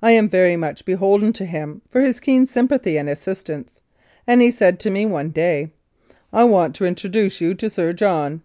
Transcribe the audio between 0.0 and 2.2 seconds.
I am very much beholden to him for his